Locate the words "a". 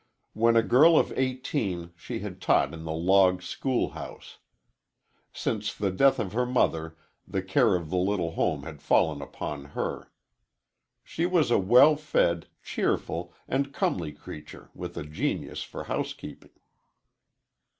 0.55-0.63, 11.51-11.59, 14.97-15.03